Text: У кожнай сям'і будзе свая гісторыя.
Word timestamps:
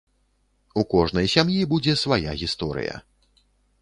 У 0.81 0.83
кожнай 0.93 1.29
сям'і 1.33 1.59
будзе 1.73 1.93
свая 2.05 2.31
гісторыя. 2.41 2.95